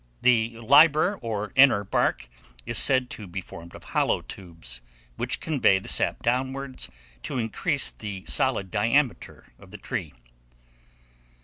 The 0.23 0.57
liber, 0.59 1.17
or 1.21 1.51
inner 1.55 1.83
bark, 1.83 2.27
is 2.65 2.79
said 2.79 3.11
to 3.11 3.27
be 3.27 3.39
formed 3.39 3.75
of 3.75 3.83
hollow 3.83 4.21
tubes, 4.23 4.81
which 5.15 5.39
convey 5.39 5.77
the 5.77 5.87
sap 5.87 6.23
downwards 6.23 6.89
to 7.21 7.37
increase 7.37 7.91
the 7.91 8.25
solid 8.25 8.71
diameter 8.71 9.53
of 9.59 9.69
the 9.69 9.77
tree. 9.77 10.15